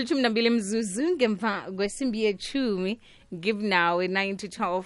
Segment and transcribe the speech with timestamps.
[0.00, 3.00] ulithumi nambili mzuzu ngemva kwesimbi yechumi
[3.32, 4.84] give nawe 9 to 12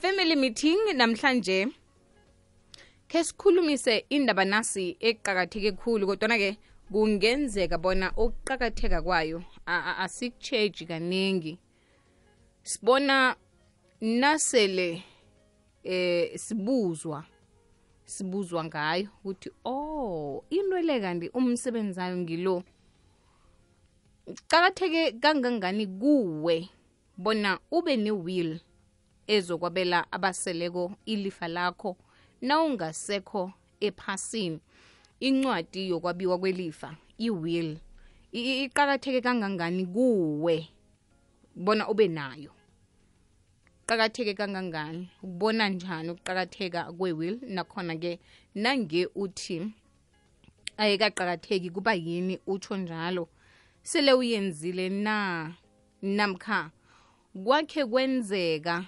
[0.00, 1.68] family meeting namhlanje
[3.08, 6.56] ke sikhulumise indaba nasi eqakatheke khulu kodwana-ke
[6.92, 9.42] kungenzeka bona ukuqakatheka kwayo
[9.98, 11.58] asikucheji kaningi
[12.62, 13.36] sibona
[14.00, 15.02] nasele
[15.84, 17.24] eh sibuzwa
[18.04, 22.64] sibuzwa ngayo ukuthi oh into le kanti umsebenzi wayo ngilo.
[24.26, 26.68] Cakatheke kangangani kuwe
[27.16, 28.60] bona ube ne-will
[29.26, 31.96] ezokwabela abaseleko ilifa lakho
[32.42, 34.60] nawungasekho ephasini?
[35.20, 37.78] Incwadi yokwabiwa kwelifa i-will
[38.32, 40.68] iqakatheke kangangani kuwe
[41.56, 42.52] bona ube nayo?
[43.86, 45.08] Qakatheke kangangani?
[45.22, 47.38] Ukubona njani ukuqakatheka kwe-will?
[47.46, 48.18] Nakhona-ke
[48.54, 49.72] nange uthi
[50.76, 53.28] ayekaqakatheki kuba yini utsho njalo
[53.82, 55.54] sele uyenzile na?
[56.02, 56.70] Namkha
[57.44, 58.84] kwakhe kwenzeka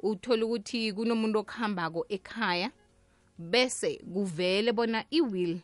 [0.00, 2.70] uthola ukuthi kunomuntu okuhambako ekhaya
[3.38, 5.60] bese kuvele bona i-will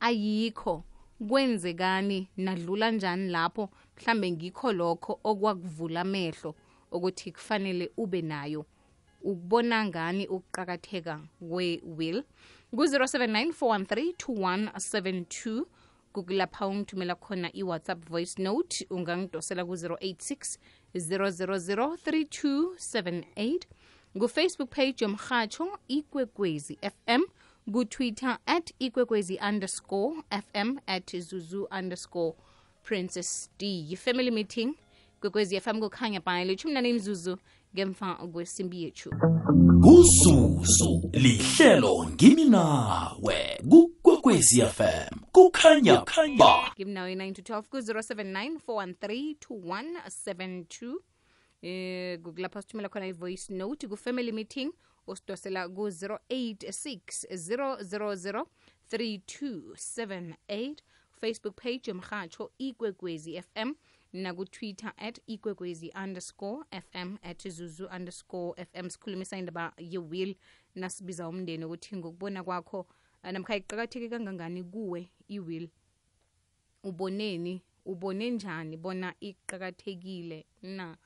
[0.00, 0.84] ayikho.
[1.28, 2.28] Kwenzekani?
[2.36, 3.70] Nadlula njani lapho?
[3.96, 6.54] Mhlambe ngikho lokho okwakuvula amehlo
[6.92, 8.66] ukuthi kufanele ube nayo.
[9.22, 12.24] Ukubona ngani ukuqakatheka kwe-will?
[12.76, 15.64] Ku-079 413
[16.12, 20.58] kukulapha ungithumela khona i-whatsapp voice note ungangidosela ku-086
[20.94, 23.60] 000 3278
[24.16, 27.22] ngufacebook page yomrhatsho ikwekwezi fm
[27.72, 32.34] kutwitter at ikwekwezi underscore fm at zuzu underscore
[32.82, 33.96] princess d.
[33.96, 34.74] Family meeting
[35.20, 37.38] kwekwezi fm kukhanya bhayi lithumi nane imzuzu
[37.74, 39.10] ngemva kwesimbi yethu
[39.82, 43.60] kuzuzu lihlelo ngimi nawe.
[43.70, 46.04] Kukwekwezi fm kukhanya
[46.38, 46.72] ba.
[46.76, 50.94] Ngimi nawe 9 to 12 ku-079 413 2172
[51.62, 54.72] eh kulapha sithumela khona i-voice note ku-family meeting
[55.06, 58.44] usidosela ku-086 000
[58.90, 60.74] 3278
[61.20, 63.74] facebook page yomrhatsho ikwekwezi fm
[64.12, 70.34] nakutwitter at ikwekwezi underscore fm at zuzu underscore fm sikhulumisa indaba ye-will
[70.74, 72.86] nasibiza umndeni ukuthi ngokubona kwakho
[73.22, 75.68] namkha iqakatheke kangangani kuwe i-will
[76.82, 80.96] uboneni ubone njani bona iqakathekile na?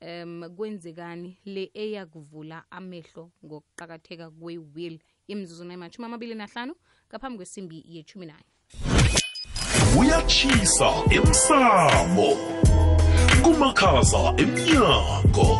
[0.00, 4.98] Um kwenzekani le eyakuvula amehlo ngokuqakatheka kwe-will?
[5.26, 6.74] Imzuzu nayimashumi amabili nahlanu
[7.08, 8.44] ngaphambi kwesimbi yechumi nayo
[9.96, 12.36] uyachisa emsamo
[13.42, 15.58] kumakhaza emnyango.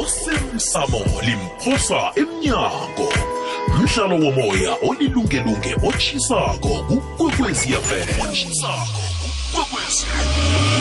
[0.00, 3.08] Osemsamo limphosa emnyango.
[3.78, 8.08] Mhlalo womoya olilungelunge otshisako kukwekweziyafem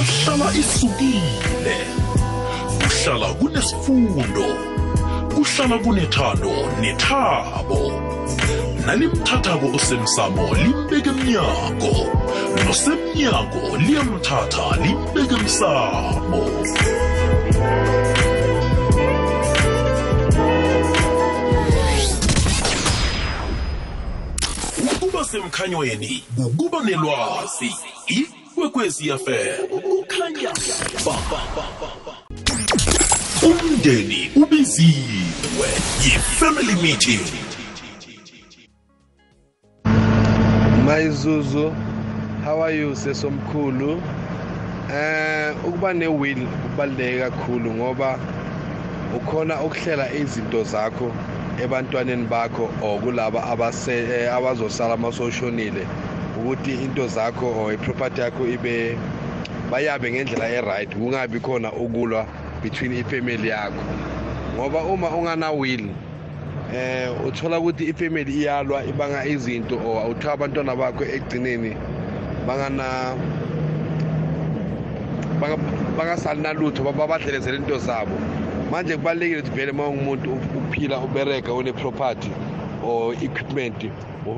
[0.02, 1.78] uhlala isukile.
[2.86, 4.46] Uhlala kunesifundo.
[5.36, 7.92] Kuhlala kunethando nethabo.
[8.86, 11.94] Nalimthathako osemsamo limbeke emnyango
[12.66, 16.42] nosemnyango liyamthatha limbeke emsamo
[24.92, 27.72] ukuba semkhanyweni ukuba nelwazi.
[28.08, 30.52] Ikwekwezi fm kukhanya.
[31.06, 31.16] Ba.
[33.44, 35.68] Umndeni ubiziwe
[36.04, 37.43] yi-family meeting.
[41.04, 41.74] Mayizuzu
[42.46, 44.02] how are you sesomkhulu?
[44.90, 48.20] Eh ukuba ne-will kubaluleke kakhulu ngoba
[49.16, 51.12] ukhona ukuhlela izinto zakho
[51.62, 53.40] ebantwaneni bakho or kulaba
[53.90, 55.86] eh, abazosala masoshonile
[56.40, 58.98] ukuthi into zakho or iproperty yakho ibe
[59.70, 62.26] bayabe ngendlela e-right kungabi khona ukulwa
[62.64, 63.84] between ifamily yakho.
[64.56, 65.90] Ngoba uma ungana will
[66.76, 71.72] eh uthola ukuthi ifamily iyalwa ibanga izinto or uthiwa abantwana bakho ekugcineni
[72.48, 73.16] bangana
[75.98, 78.16] bangasali nalutho babadlelezela into zabo.
[78.72, 82.32] Manje kubalulekile ukuthi vele uma ungumuntu uphila ubereka une-property
[82.84, 83.86] or equipment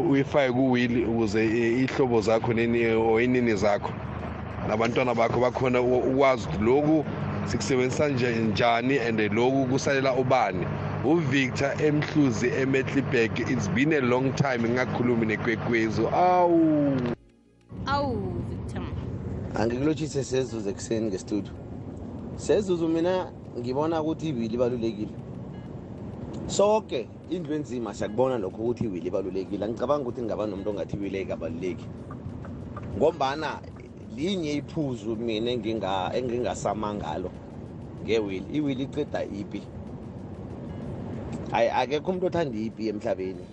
[0.09, 1.45] uyifake kuwili ukuze
[1.83, 3.91] ihlobo zakho nini or inini zakho
[4.67, 7.05] nabantwana bakho bakhona ukwazi ukuthi lokhu
[7.45, 10.65] sikusebenzisa njani and lokhu kusalela ubani.
[11.05, 16.01] Uvictor emhluzi emetlibek it's been a long time ngingakhulumi nekwekwezi.
[16.13, 16.97] Awu.
[17.85, 18.81] Awu victor
[19.55, 21.51] angikulotshise sezuzu ekuseni ngestudio.
[22.35, 25.13] Sezuzu mina ngibona ukuthi iwili ibalulekile.
[26.47, 29.65] Sonke indlu enzima siyakubona lokho ukuthi iwili ibalulekile.
[29.65, 31.85] Angicabanga ukuthi ngingaba nomuntu ongathi iwili ayikabaluleki.
[32.97, 33.61] Ngombana
[34.15, 37.31] linye iphuzu mina enginga engingasama ngalo
[38.03, 38.57] ngewili.
[38.57, 39.63] iwili iceda ipi?
[41.55, 43.45] Hayi akekho umuntu othanda ipi emhlabeni.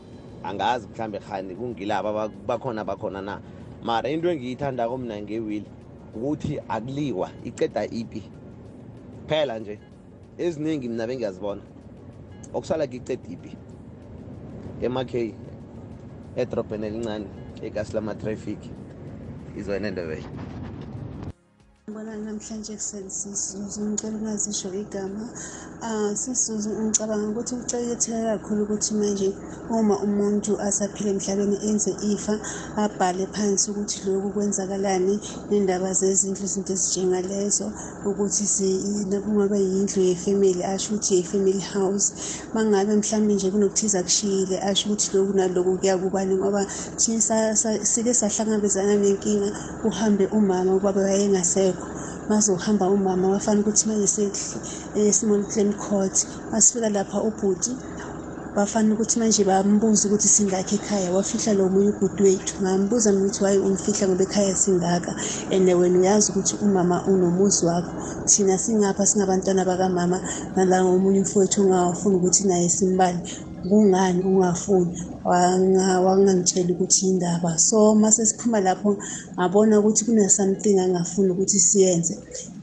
[0.45, 3.41] Angazi mhlambe khani kungilaba aba- bakhona bakhona na.
[3.83, 5.67] Mara into engiyithandako mina ngewili
[6.15, 8.23] ukuthi akuliwa iceda ipi
[9.29, 9.79] phela nje
[10.39, 11.63] eziningi mina bengiyazibona
[12.55, 13.51] okusala ngiceda ipi
[14.81, 15.35] emakhey
[16.37, 17.27] edrobheni elincane
[17.63, 18.61] egasi lama-traffic
[19.59, 19.91] izwene
[21.88, 25.25] ndebele Ngibona namhlanje ekuseni sisizuzu ngicela ungazisho igama.
[25.82, 29.29] Ah sisizuzu ngicabanga ukuthi kuceketheke kakhulu ukuthi manje
[29.76, 32.34] uma umuntu asaphila emhlabeni enze ifa
[32.82, 35.14] abhale phansi ukuthi lokhu kwenzakalani
[35.50, 37.67] nendaba zezindlu izinto ezinjengalezo
[38.08, 38.44] ukuthi
[39.25, 42.06] kungaba yindlu yefamily asho ukuthi ye-family house.
[42.55, 46.62] Mangabe mhlawumbe nje kunokuthiza kushiyile asho ukuthi lokhu naloku kuyakubani ngoba
[47.00, 49.50] thina sa- sa- sike sahlangabezana nenkinga
[49.88, 51.72] uhambe umama ubaba wayengasekho
[52.29, 54.33] mazohamba umama wafana ukuthi manje
[54.95, 56.17] e-small claim court.
[56.53, 57.73] Masifika lapha ubhuti
[58.57, 61.13] bafana ukuthi manje bambuza ukuthi singakho ekhaya.
[61.17, 65.13] Wafihla lo munye ubhuti wethu ngambuza mina ukuthi waye umfihla ngoba ekhaya singaka.
[65.51, 67.93] And wena uyazi ukuthi umama unomuzi wakho.
[68.27, 70.19] Thina singapha singabantwana bakamama
[70.57, 73.21] nala omunye umfowethu ungawafuni ukuthi naye simbale
[73.69, 74.91] kungani ungafuni?
[75.25, 77.59] Wanga- wangangitshela ukuthi indaba.
[77.59, 78.97] So mase siphuma lapho
[79.38, 82.14] ngabona ukuthi kune-something angafuni ukuthi siyenze.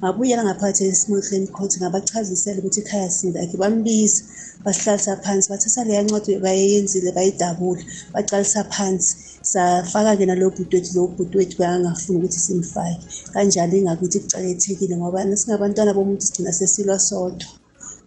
[0.03, 4.21] Ngabuyela ngaphakathi e-small claim court ngabachazisela ukuthi ekhaya singakhi bambiza.
[4.63, 7.81] Basihlalisa phansi bathatha leya ncwadi bayeyenzile bayidabula
[8.13, 9.15] bacalisa phansi.
[9.51, 12.99] Safaka-ke nalo bhuti wethu lo bhuti wethu bayangafuni ukuthi simfake.
[13.33, 17.47] Kanjalo ingakuthi kucakethekile ngoba singabantwana bomuntu sigcina sesilwa sodwa.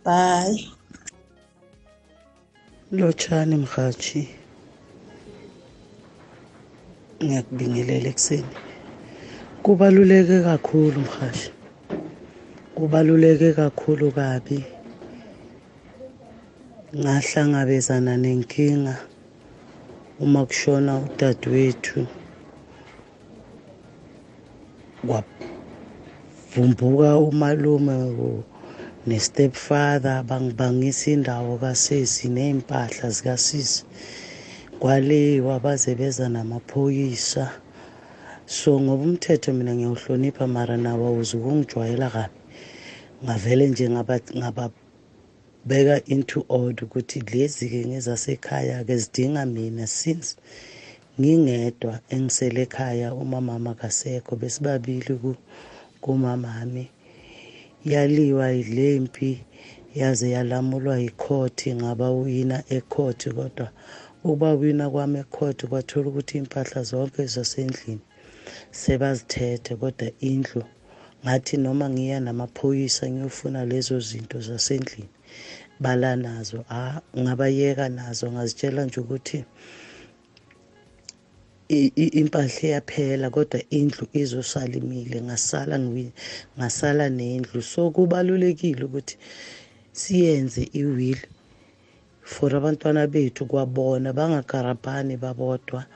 [0.05, 0.82] Bye.
[2.99, 4.23] Lotshani mhathi
[7.25, 8.55] ngiyakubingelela ekuseni.
[9.65, 11.49] Kubaluleke kakhulu mhathi
[12.77, 14.59] kubaluleke kakhulu kabi.
[17.01, 18.95] Ngahlangabezana nenkinga
[20.23, 22.01] uma kushona udadewethu.
[25.07, 27.95] Kwavumbuka umalume
[29.07, 33.85] ne-stepfather bangibangisa indawo kasesi ney'mpahla zikasisi.
[34.81, 37.51] Kwaliwa baze beza namaphoyisa.
[38.47, 42.35] So ngoba umthetho mina ngiyawuhlonipha mara nawo awuze ukungijwayela kabi.
[43.25, 50.37] Ngavele nje ngaba- ngababeka into order ukuthi lezi-ke ngezasekhaya-ke zidinga mina since
[51.21, 55.37] ngingedwa engisele ekhaya umamama kasekho besibabili ku-
[56.01, 56.89] kumamami.
[57.85, 59.45] Yaliwa ilempi
[59.95, 63.69] yaze yalamulwa yikhoti ngaba wina ekhoti kodwa.
[64.25, 68.01] Ukuba wina kwami ekhoti kwathola ukuthi impahla zonke zasendlini
[68.71, 70.63] sebazithethe kodwa indlu
[71.25, 75.09] ngathi noma ngiya namaphoyisa ngiyofuna lezo zinto zasendlini
[75.81, 79.47] bala nazo ah ngabayeka nazo ngazitshela nje ukuthi i- i-
[81.69, 86.13] impahla iyaphela kodwa indlu izosala imile ngasala ngiwi-
[86.59, 87.63] ngasala nendlu.
[87.63, 89.17] So kubalulekile ukuthi
[89.93, 91.19] siyenze iwill
[92.23, 95.87] for abantwana bethu kwabona bangagarabhani babodwa.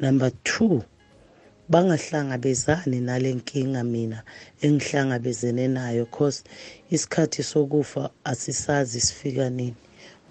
[0.00, 0.82] Number 2
[1.68, 4.22] bangahlangabezani nale nkinga mina
[4.62, 6.42] engihlangabezene nayo cause
[6.90, 9.74] isikhathi sokufa asisazi sifika nini.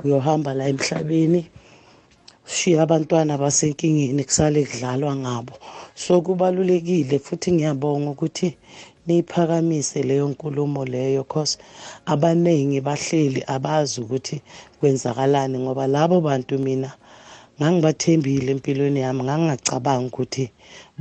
[0.03, 1.51] Uyohamba la emhlabeni
[2.55, 5.53] shiya abantwana basenkingeni kusale kudlalwa ngabo.
[5.95, 8.57] So kubalulekile futhi ngiyabonga ukuthi
[9.05, 11.57] niyiphakamise leyo nkulumo leyo cause
[12.05, 14.41] abaningi bahleli abazi ukuthi
[14.79, 16.91] kwenzakalani ngoba labo bantu mina
[17.59, 20.45] ngangibathembile empilweni yami ngangingacabangi ukuthi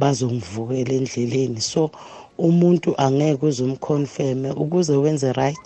[0.00, 1.60] bazongivukela endleleni.
[1.60, 1.90] So
[2.38, 5.64] umuntu angeke uzumconfirme ukuze wenze right.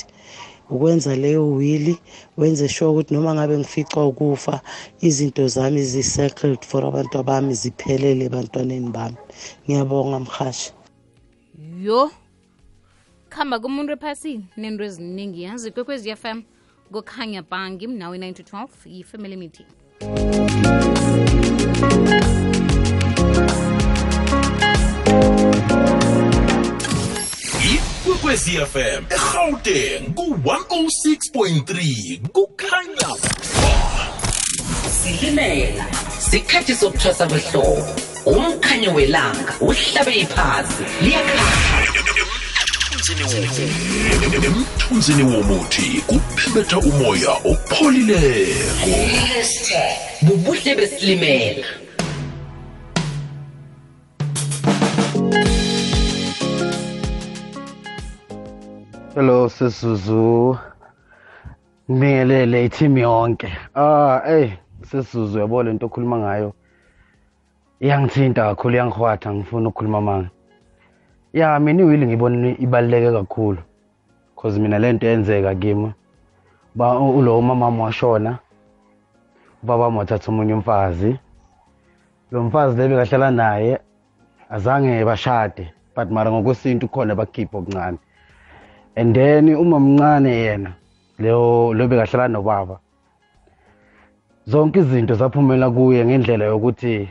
[0.75, 1.99] Ukwenza leyo wili
[2.37, 4.61] wenze sure ukuthi noma ngabe ngificwa ukufa
[5.01, 9.17] izinto zami zi-sacred for abantu abami ziphelele ebantwaneni bami.
[9.65, 10.73] Ngiyabonga mhashi
[11.83, 12.11] yo
[13.29, 14.45] khamba kumuntu ephasini.
[14.57, 15.43] Nento eziningi.
[15.43, 16.43] Yazi kwekwezi fm
[16.93, 19.67] kokhanya bangi mnawe 9 to 12 yi-family meeting
[28.33, 33.09] ikwekwezi fm egauteng ku-106.3 kukhanya
[35.03, 35.85] silimela
[36.31, 37.87] sikhathi sokuthwasa kwehlobo
[38.27, 41.43] umkhanyo welanga uhlabe iphansi liyakhanya.
[44.47, 48.91] Emthunzini womuthi kuphemetha umoya opholileko.
[49.29, 51.82] Hashtag bubuhle besilimela.
[59.15, 60.57] Hello sisuzu
[61.91, 63.53] ngibingelele i-team yonke.
[63.75, 64.53] Ah ey
[64.83, 66.53] sisuzu yabo lento okhuluma ngayo?
[67.81, 70.31] Iyangithinta kakhulu iyangihwatha ngifuna ukukhuluma manga
[71.33, 73.59] ya mina iwili ngibona ibaluleke kakhulu
[74.37, 75.93] cause mina lento yenzeka kimi.
[76.75, 78.39] Ba ulo wami washona
[79.63, 81.19] ubaba wami wathatha omunye umfazi.
[82.31, 83.79] Lo mfazi le bekahlala naye
[84.51, 87.99] azange bashade but mara ngokwesintu khona bakhipha okuncane.
[88.97, 90.73] And then uma mncane yena
[91.19, 92.79] leyo lo bekahlala nobaba.
[94.47, 97.09] Zonke izinto zaphumela kuye ngendlela yokuthi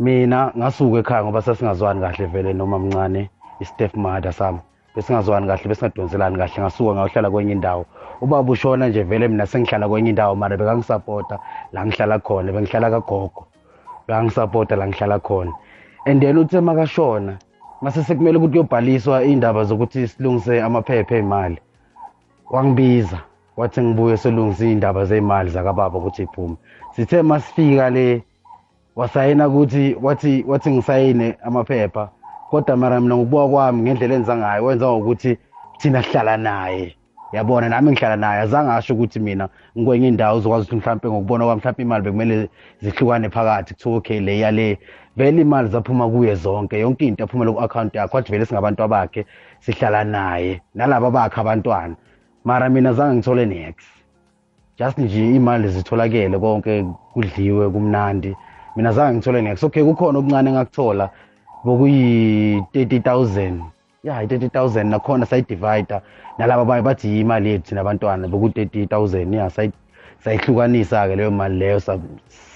[0.00, 4.58] mina ngasuka ekhaya ngoba sasingazwani kahle vele noma mncane i-step mother sami.
[4.94, 7.86] Besingazwani kahle besingadonselani kahle ngasuka ngayohlala kwenye indawo.
[8.20, 11.38] Ubaba ushona nje vele mina sengihlala kwenye indawo mara bekangisapota
[11.72, 13.46] la ngihlala khona bengihlala kagogo.
[14.06, 15.52] Bekangisapota la ngihlala khona.
[16.06, 17.38] And then uthe makashona
[17.80, 21.58] mase sekumele ukuthi kuyobhaliswa iy'ndaba zokuthi silungise amaphepha ey'mali.
[22.50, 23.18] Wangibiza
[23.56, 26.56] wathi ngibuye solungisa iy'ndaba zey'mali zakababa ukuthi iphume.
[26.94, 28.22] Sithe masifika le
[28.96, 32.08] wasayina ukuthi wathi wathi ngisayine amaphepha
[32.50, 35.38] kodwa mara mina ngokubuka kwami ngendlela enza ngayo wenza ngokuthi
[35.78, 36.94] thina sihlala naye.
[37.32, 38.40] Yabona nami ngihlala naye.
[38.40, 42.48] Azange asho ukuthi mina ngikwenye indawo uzokwazi ukuthi mhlawumpe ngokubona kwami mhlawumpe imali bekumele
[42.82, 44.78] zihlukane phakathi kuthiwa okay le yale
[45.18, 49.26] vele imali zaphuma kuye zonke yonke into yaphumela ku-akhawunti yakhe wathi vele singabantu abakhe
[49.60, 51.96] sihlala naye nalaba bakhe abantwana.
[52.44, 53.74] Mara mina zange ngithole nex.
[54.78, 58.36] Just nje imali zitholakele konke kudliwe kumnandi.
[58.76, 59.64] Mina zange ngithole nex.
[59.64, 61.10] Okay kukhona okuncane engakuthola
[61.64, 63.62] bokuyi-thirty thousand.
[64.04, 66.00] Ya i-thirty thousand nakhona sayidivida
[66.38, 69.34] nalaba baye bathi imali yethu thina abantwana boku-thirty thousand.
[69.34, 69.50] Ya
[70.24, 71.98] sayihlukanisa-ke leyo mali leyo sa-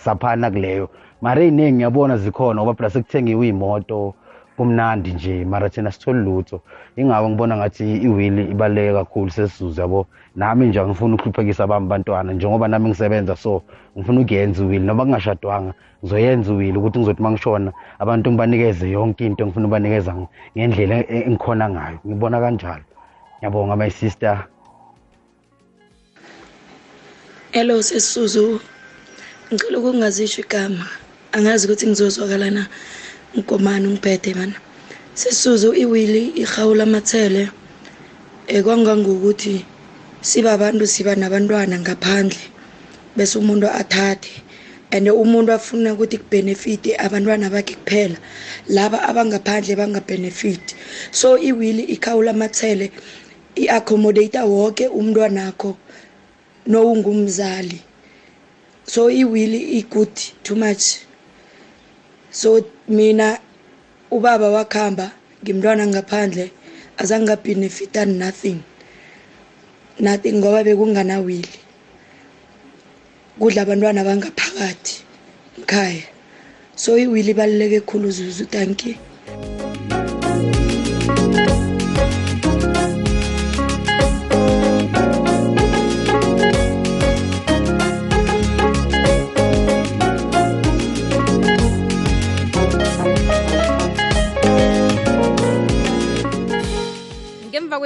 [0.04, 0.88] saphana kuleyo.
[1.20, 4.14] Mara ey'ningi ngiyabona zikhona ngoba phela sekuthengiwe iy'moto
[4.56, 6.60] kumnandi nje mara thina sithole lutho.
[6.96, 10.06] Ingako ngibona ngathi iwili ibaluleke kakhulu sesisuze yabo.
[10.36, 13.62] Nami nje angifuni ukuhluphekisa abami bantwana njengoba nami ngisebenza so
[13.98, 19.44] ngifuna ukuyenza iwili noma kungashadwanga ngizoyenza iwili ukuthi ngizothi uma ngishona abantu ngibanikeze yonke into
[19.44, 20.26] engifuna ukubanikeza ng-
[20.58, 21.98] ngendlela e- engikhona ngayo.
[22.06, 22.84] Ngibona kanjalo.
[23.38, 24.46] Ngiyabonga my sister.
[27.52, 28.60] Hello sesisuzu
[29.52, 30.88] ngicela ukungazisho igama.
[31.32, 32.66] Angazi ukuthi ngizozwakala na
[33.36, 34.56] ngigomani ungiphethe mana
[35.14, 37.50] sesisuzu iwili ihawula amathele
[38.48, 39.64] ekwangangokuthi
[40.28, 42.40] siba abantu siba nabantwana ngaphandle
[43.16, 44.32] bese umuntu athathe.
[44.90, 48.16] And umuntu afuna ukuthi kubenefite abantwana bakhe kuphela
[48.68, 50.74] laba abangaphandle bangabhenefiti
[51.10, 52.90] so iwili ikhawula amathele
[53.56, 55.76] i-accommodate wonke umntwanakho.
[56.66, 57.80] Nowungumzali.
[58.86, 60.98] So iwili i-good too much.
[62.30, 63.38] So mina
[64.10, 66.50] ubaba wakhamba ngimntwana ngaphandle
[66.96, 68.60] azange ngabhenefita nothing.
[70.00, 71.58] Nothing ngoba bekunganawili
[73.38, 75.02] kudla abantwana bangaphakathi
[75.60, 76.06] ekhaya
[76.74, 78.46] so iwili ibaluleke khulu zuzu.
[78.46, 78.96] Thank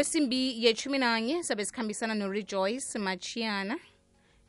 [0.06, 3.76] kwesimbi yechumi nanye sabe sikhambisana norejoyce machiana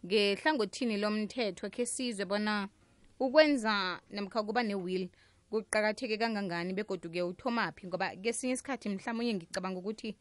[0.06, 2.70] ngehlangothini lomthetho khe sizwe bona
[3.20, 5.10] ukwenza namkha kuba ne-will
[5.50, 7.88] kuqakatheke kangangani begoduke uthomaphi?
[7.88, 10.16] Ngoba kesinye isikhathi mhlawumbe ngicabanga ukuthi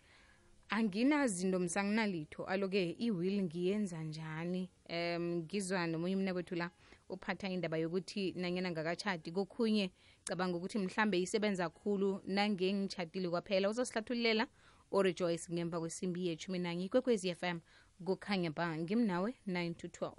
[0.71, 2.45] anginazinto msanginalitho.
[2.45, 4.71] Aloke i-will ngiyenza njani?
[4.89, 6.71] Um ngizwa nomunye umnakwethu la
[7.11, 9.91] uphatha indaba yokuthi nanyena ngakatshadi kokhunye
[10.25, 14.49] cabanga ukuthi mhlambe isebenza khulu nangengitshadile kwaphela uzosihlathululela
[14.93, 17.59] orejoyce ngemva kwesimbi yethumi nanye ikwekwezi fm
[18.05, 20.13] kukhanya ba ngimnawe 9 to 12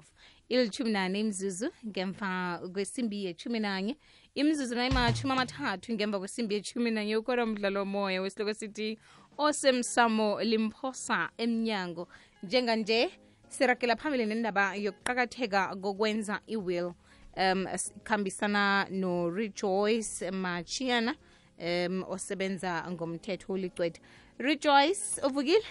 [0.50, 3.98] ilithumi nane imzuzu ngemva kwesimbi yethumi nanye
[4.36, 9.00] imzuzu nayimathumi amathathu ngemva kwesimbi yethumi nanye ukora umdlalo moya wesiloko sithi
[9.38, 12.08] osemsamo limphosa emnyango.
[12.44, 13.10] Njenganje
[13.50, 16.94] sirakela phambili nendaba yokuqakatheka kokwenza i-will
[17.38, 17.68] um
[18.04, 21.16] khambisana no-rejoice machiana
[21.60, 24.02] um osebenza ngomthetho ulicwetha
[24.40, 25.64] rejoyce uvukile?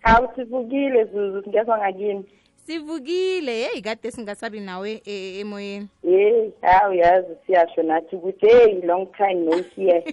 [0.00, 2.24] Hawu sivukile zuzu ngezwa ngakini.
[2.66, 5.88] Sivukile yeyi kade singasabi nawe e- emoyeni.
[6.02, 10.02] Yeyi hawu yazi siyasho nathi ukuthi hey long time no hear.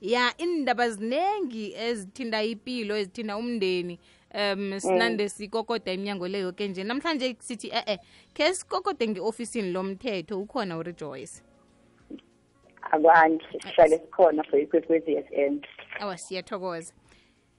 [0.00, 3.98] Ya indaba ziningi ezithinda impilo ezithinda umndeni.
[4.34, 6.84] Um sinande sikokoda iminyango leyo ke nje.
[6.84, 7.98] Namhlanje sithi e-e
[8.34, 11.42] khe sikokode nge-ofisini lomthetho ukhona urejoyce
[12.90, 15.60] akwandi sihlale sikhona for ikwekwezi f m
[16.00, 16.92] awa siyathokoza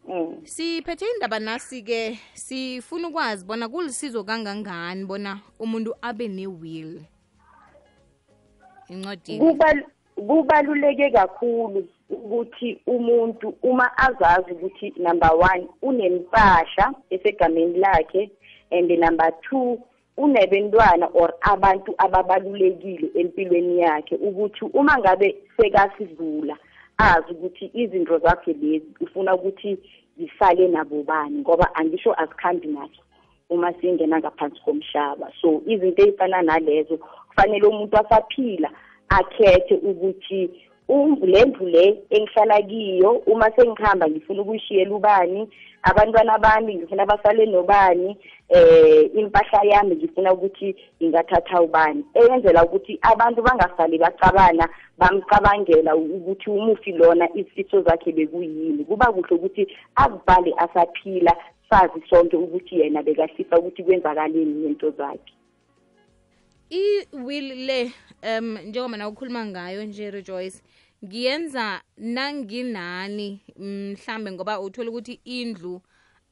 [0.08, 0.42] Mm.
[0.44, 7.02] siphethe indaba nasi-ke sifuna ukwazi bona kulisizo kangangani bona umuntu abe ne-will
[8.90, 18.30] encwadini Kubal- kubaluleke kakhulu ukuthi umuntu uma azazi ukuthi number one unempahla esegameni lakhe
[18.72, 19.80] and number two
[20.18, 26.58] unebentwana or abantu ababalulekile empilweni yakhe ukuthi uma ngabe sekasidlula
[26.98, 29.78] azi ukuthi izinto zakhe lezi ufuna ukuthi
[30.18, 33.02] zisale nabo bani ngoba angisho azikhambi nazo
[33.50, 35.32] uma singena ngaphansi komhlaba.
[35.42, 38.70] So izinto ezifana nalezo kufanele umuntu asaphila
[39.10, 40.50] akhethe ukuthi
[40.88, 45.50] um- le ndlu le engihlala kiyo uma sengihamba ngifuna ukuyishiyela ubani
[45.84, 48.18] abantwana bami ngifuna basale nobani
[48.50, 52.06] eh impahla yami ngifuna ukuthi ingathatha ubani.
[52.14, 58.84] Eyenzela ukuthi abantu bangasali bacabana bamcabangela ukuthi umufi lona isifiso zakhe bekuyini.
[58.84, 61.36] Kuba kuhle ukuthi akubhale asaphila
[61.70, 65.34] sazi sonke ukuthi yena bekahlisa ukuthi kwenzakaleni ngento zakhe
[66.76, 67.92] i-will le
[68.24, 70.62] um njengoba na ukhuluma ngayo nje rejoyce
[71.06, 75.82] ngiyenza nanginani mhlambe ngoba uthole ukuthi indlu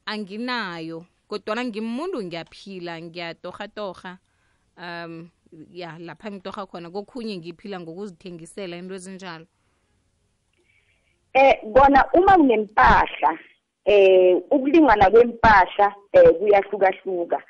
[0.06, 4.18] anginayo kodwana ngimuntu ngiyaphila ngiyatorhatorha
[4.76, 5.28] um
[5.72, 9.46] ya lapha ngitorha khona kokhunye ngiphila ngokuzithengisela into ezinjalo.
[11.32, 13.38] Eh kona uma unempahla
[13.84, 17.42] eh ukulingana kwempahla eh kuyahlukahluka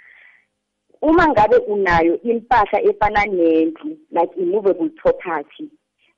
[1.03, 5.69] uma ngabe unayo impahla efana nendlu like immovable property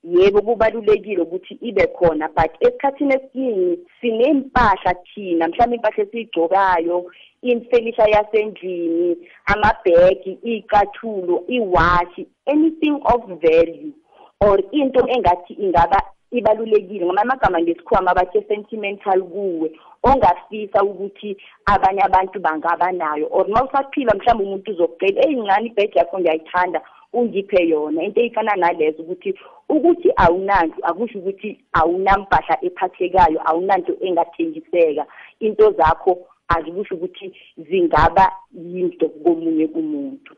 [0.04, 9.16] yebo kubalulekile ukuthi ibe khona but esikhathini esiningi sinempahla thina mhlawumbe impahla esiyigcokayo imfelisha yasendlini
[9.46, 13.92] amabhegi iy'cathulo iwashi anything of value
[14.40, 16.02] or into engathi ingaba
[16.38, 19.68] ibalulekile ngamanye amagama ngesikhwama abathe sentimental kuwe
[20.02, 26.18] ongafisa ukuthi abanye abantu bangaba nayo or uma usaphila mhlawumbe umuntu uzokucela eyincane ibhegi yakho
[26.18, 26.80] ngiyayithanda
[27.12, 28.02] ungiphe yona?
[28.02, 29.34] Into eyifana nalezo ukuthi
[29.68, 35.06] ukuthi awunanto akusho ukuthi awunampahla ephathekayo awunanto engathengiseka.
[35.40, 40.36] Into zakho azikusho ukuthi zingaba yinto komunye umuntu.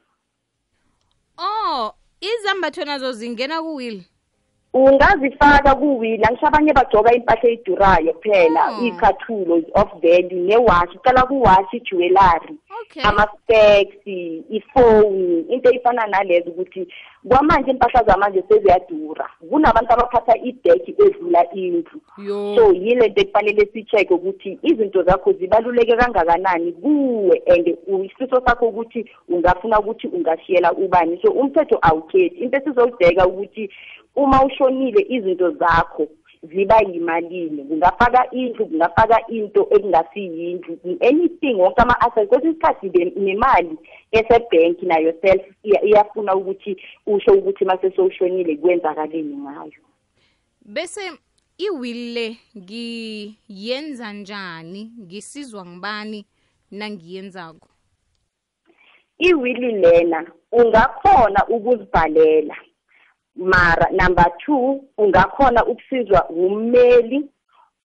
[1.39, 4.03] Oh izambatho nazo zingena kuwill?
[4.85, 8.85] Ungazifaka kuwila ngisho abanye bagcoka impahla eyidurayo kuphela Oh.
[8.85, 13.03] iy'cathulo of value newashi ucala kuwashi ijewelary okay.
[13.03, 14.07] ama-specs
[14.51, 16.87] ifoni into eyifana nalezo ukuthi
[17.29, 19.29] kwamanje impahla zamanje seziyadura.
[19.51, 22.01] Kunabantu abaphatha ideki edlula indlu.
[22.57, 27.67] So yile nto ekufanele si-check ukuthi izinto zakho zibaluleke kangakanani kuwe and
[28.05, 31.21] isifiso sakho ukuthi ungafuna ukuthi ungashiyela ubani.
[31.23, 32.37] So umthetho awukhethi.
[32.37, 33.71] Into esizoyibheka ukuthi
[34.23, 36.09] uma ushonile izinto zakho
[36.43, 40.79] ziba yimalini kungafaka indlu kungafaka into ekungasiyindlu
[41.09, 43.79] anything wonke ama-assets kwesinye isikhathi le- nemali
[44.13, 46.77] esebhenki nayo self iya- iyafuna ukuthi
[47.07, 49.83] usho ukuthi uma sesowushonile kwenzakaleni ngayo.
[50.65, 51.01] Bese
[51.59, 54.93] iwill le ngiyenza njani?
[55.01, 56.27] Ngisizwa ngibani
[56.71, 57.69] nangiyenzako?
[59.19, 62.57] Iwili lena ungakhona ukuzibhalela.
[63.39, 67.25] Mara number two ungakhona ukusizwa ummeli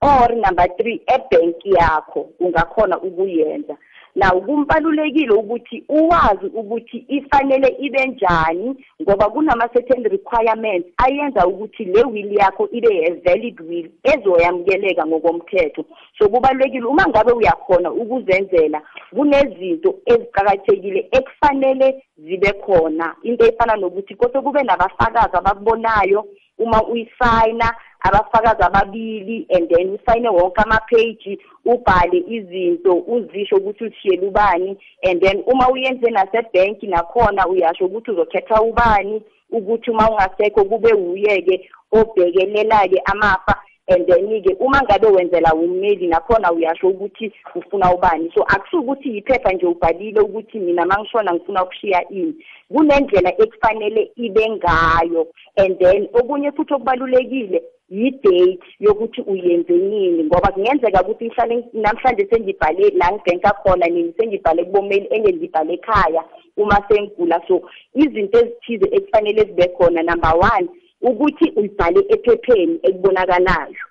[0.02, 3.78] or number three ebhenki yakho ungakhona ukuyenza.
[4.16, 12.34] Naw kumbalulekile ukuthi uwazi ukuthi ifanele ibe njani ngoba kunama-certain requirements ayenza ukuthi le will
[12.34, 15.86] yakho ibe a-valid will ezoyamukeleka ngokomthetho.
[16.20, 18.82] So kubalulekile uma ngabe uyakhona ukuzenzela
[19.16, 23.16] kunezinto eziqakathekile ekufanele zibe khona.
[23.24, 26.26] Into efana nokuthi kose kube nabafakazi abakubonayo
[26.58, 34.78] uma uyisayina abafakazi ababili and then usayine wonke ama-page ubhale izinto uzisho ukuthi ushiyele ubani
[35.10, 41.70] and then uma uyenze nasebhenki nakhona uyasho ukuthi uzokhetha ubani ukuthi uma ungasekho kube wuye-ke
[41.92, 43.56] obhekelela-ke amafa
[43.88, 48.32] and then-ke uma ngabe wenzela ummeli nakhona uyasho ukuthi ufuna ubani.
[48.36, 52.36] So akusuke ukuthi yiphepha nje ubhalile ukuthi mina ma ngishona ngifuna ukushiya ini.
[52.74, 60.24] Kunendlela ekufanele ibe ngayo and then okunye futhi okubalulekile yi-date yokuthi uyenze nini?
[60.24, 66.24] Ngoba kungenzeka ukuthi ngihlale namhlanje sengibhale la ngibhenka khona nini sengibhale kubomeli enye ngibhale ekhaya
[66.58, 67.42] uma sengigula.
[67.48, 67.62] So
[67.96, 70.68] izinto ezithize ekufanele zibe khona number one
[71.02, 73.86] ukuthi uyibhale ephepheni ekubonakalayo.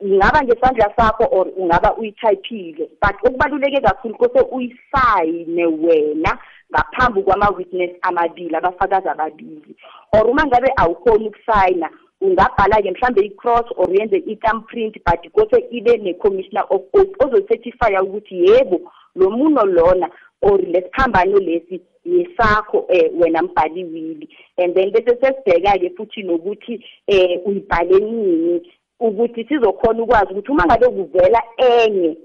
[0.00, 6.38] Ingaba ngesandla sakho or ungaba uyithayiphile but okubaluleke kakhulu kose uyisayine wena
[6.72, 9.76] ngaphambi kwama-witness amabili abafakazi ababili.
[10.12, 16.64] Or uma ngabe awukhoni ukusayina ungabhala-ke mhlambe i-cross or yenze i-thumbprint but kose ibe ne-commissioner
[16.70, 18.80] of oath ozocertifya ukuthi yebo
[19.14, 20.10] lo muno lona
[20.42, 24.28] or lesiphambano lesi yesakho eh wena mbhali wili.
[24.58, 30.88] And then bese sesibheka-ke futhi nokuthi eh uyibhale nini ukuthi sizokhona ukwazi ukuthi uma ngabe
[30.88, 32.16] kuvela enye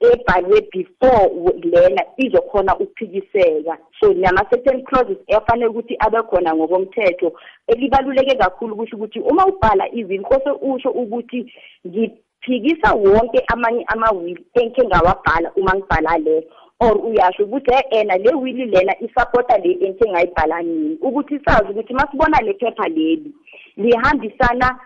[0.00, 1.30] ebhalwe before
[1.62, 3.78] lena izokhona ukuphikiseka.
[4.00, 7.32] So nama-certain clauses afanele ukuthi abe khona ngokomthetho
[7.66, 11.52] elibaluleke kakhulu kusho ukuthi uma ubhala izili kose usho ukuthi
[11.86, 16.42] ngiphikisa wonke amanye ama-will engikhe ngawabhala uma ngibhala leyo
[16.80, 20.98] or uyasho ukuthi ena le wili lena isapota le engikhe ngayibhala nini?
[21.02, 23.32] Ukuthi sazi ukuthi masibona le phepha leli
[23.76, 24.78] lihambisana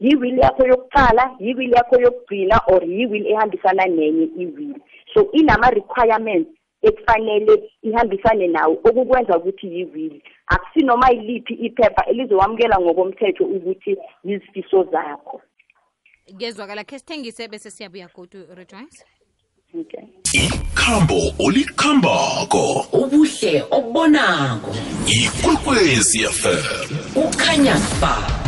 [0.00, 4.80] yiwili yakho yokuqala yiwili yakho yokugcina or yiwili ehambisana nenye iwili
[5.14, 6.48] so inama-requirements
[6.82, 15.40] ekufanele ihambisane nawo okukwenza ukuthi yiwili akusinoma yiliphi iphepha elizowamukela ngokomthetho ukuthi yizifiso zakho.
[16.38, 19.04] Kezwakala khe sithengise bese siyabuya godu rejoice.
[19.80, 20.04] Okay.
[20.32, 22.86] Ikhambo olikhambako.
[22.92, 24.74] Ubuhle obonako.
[25.06, 28.43] Ikwekwezi yafela ukhanya ba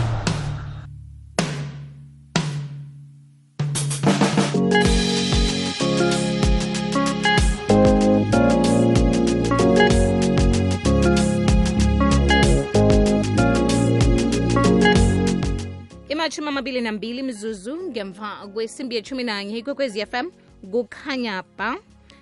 [16.66, 20.31] amabili nambili mzuzu ngemva kwesimbi yeshumi nanye ikwekwezi fm
[20.70, 21.76] kukhanya ba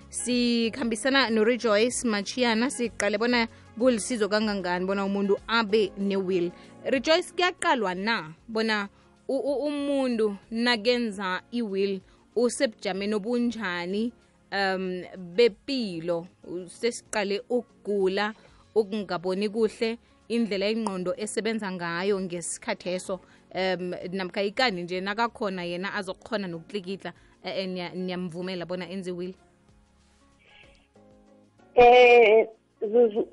[0.09, 3.47] sikhambisana norejoyce machiyana siqale bona
[3.79, 6.51] kulisizo kangangani bona umuntu abe ne-will
[6.83, 8.87] rejoyce kuyaqalwa na bona
[9.27, 12.01] umuntu nakenza i-will
[12.35, 14.13] usebujameni obunjani
[14.51, 15.03] um
[15.35, 16.27] bepilo?
[16.67, 18.33] Sesiqale ukugula
[18.75, 19.97] ukungaboni kuhle
[20.29, 23.19] indlela ingqondo esebenza ngayo ngesikhathi eso
[23.55, 27.13] um namkha ikani nje nakakhona yena azokukhona nokutlikitla
[27.43, 29.33] eh, niya- niyamvumela bona enze will
[31.75, 32.47] eh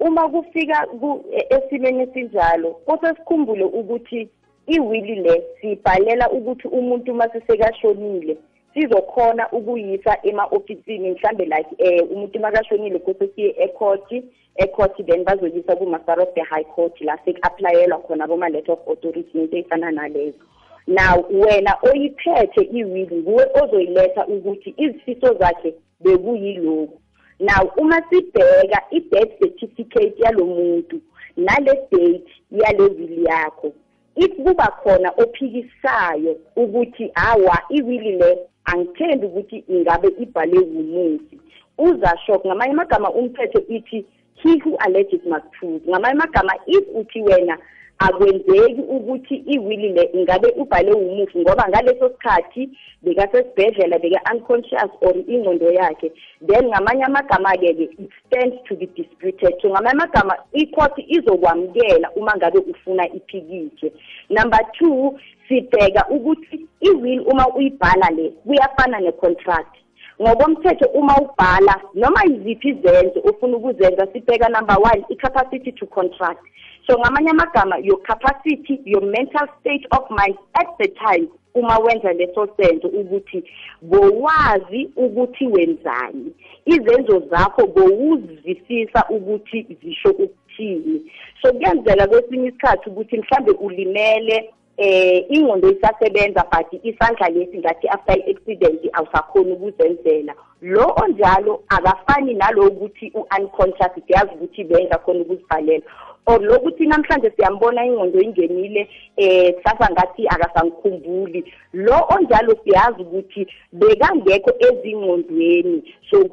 [0.00, 4.28] uma kufika ku- e- esimeni esinjalo kose sikhumbule ukuthi
[4.66, 8.36] iwili le sibhalela ukuthi umuntu masisekashonile
[8.74, 14.12] sizokhona ukuyisa ema-ofisini mhlambe like eh umuntu makashonile kose siye ecourt
[14.56, 19.56] ecourt then bazoyisa ku-master of the high court la seku-aplayelwa khona boma-letter of authority into
[19.56, 20.44] ey'fana nalezo.
[20.86, 26.98] Now wena oyiphethe iwili nguwe ozoyiletha ukuthi izifiso zakhe bekuyiloku
[27.40, 31.00] now uma sibheka i-death certificate yalo muntu
[31.36, 33.72] nale date yale wili yakho
[34.16, 41.40] if kuba khona ophikisayo ukuthi hawa iwili le angithembi ukuthi ingabe ibhale wumufi
[41.78, 47.58] uzashock ngamanye amagama umphetho ithi he who alleges must prove ngamanye amagama if uthi wena
[48.06, 52.68] akwenzeki ukuthi iwili le ingabe ubhale umufi ngoba ngaleso sikhathi
[53.02, 56.12] bekasesibhedlela beka-unconscious or ingqondo yakhe.
[56.46, 59.54] Then ngamanye amagama-ke ke it stands to be disputed.
[59.62, 63.92] So ngamanye amagama icourt izokwamukela uma ngabe ufuna iphikiswe
[64.30, 69.81] number two sibheka ukuthi i-will uma uyibhala le kuyafana ne-contract
[70.20, 76.44] ngokomthetho uma ubhala noma yiziphi izenzo ofuna ukuzenza sibheka number one i-capacity to contract.
[76.86, 82.12] So ngamanye amagama your capacity your mental state of mind at the time uma wenza
[82.12, 83.44] leso senzo ukuthi
[83.82, 86.32] bowazi ukuthi wenzani.
[86.64, 91.12] Izenzo zakho bowuzvisisa ukuthi zisho ukuthini.
[91.42, 98.16] So kuyenzeka kwesinye isikhathi ukuthi mhlambe ulimele eh ingqondo isasebenza but isandla lesi ngathi after
[98.18, 100.34] i-accident awusakhoni ukuzenzela.
[100.62, 105.84] Lo onjalo akafani nalo ukuthi u-unconscious siyazi ukuthi bengakhona ukuzibhalela.
[106.26, 114.50] Or lokuthi namhlanje siyambona ingqondo ingenile eh kusasa ngathi akasangikhumbuli lo onjalo siyazi ukuthi bekangekho
[114.60, 115.82] ezingqondweni.
[116.10, 116.24] So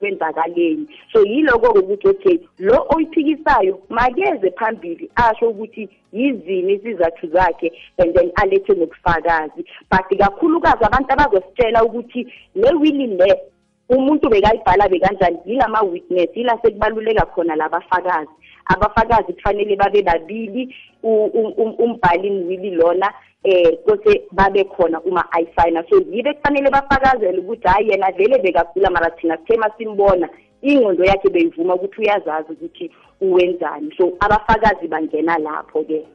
[0.00, 0.86] kwenzakaleni.
[1.12, 8.32] So yiloko ukuthi okay lo oyiphikisayo makeze phambili asho ukuthi yizini izizathu zakhe and then
[8.34, 9.64] alethe nobufakazi.
[9.90, 13.40] But kakhulukazi abantu abazositshela ukuthi le wili le
[13.88, 18.30] umuntu bekayibhala bekanjani yilama-witness yila sekubaluleka khona labafakazi
[18.66, 23.12] abafakazi kufanele babe babili um- umbhali wili lona
[23.44, 28.90] eh kose babe khona uma ayisayina so yibe kufanele bafakazele ukuthi hayi yena vele bekagula
[28.90, 30.28] mara thina sithe masimbona
[30.62, 33.94] ingqondo yakhe beyivuma ukuthi uyazazi ukuthi uwenzani.
[33.96, 36.06] So abafakazi bangena lapho-ke.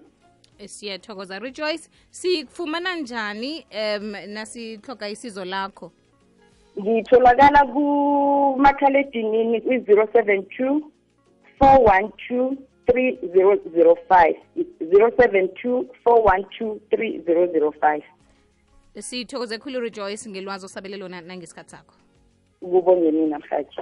[0.59, 1.39] Eh, siyathokoza.
[1.39, 5.91] Rejoice sikufumana njani um nasihloga isizo lakho?
[6.79, 10.91] Ngitholakala kumakhaledinini kwi-zero seven two
[11.59, 12.57] four one two
[12.87, 14.35] 3005
[14.79, 18.01] 072 412 3005
[18.99, 21.93] sithokoze khulu rejoyce ngelwazi osabele lona nangesikhathi sakho.
[22.59, 23.81] Kubonge mina mhathi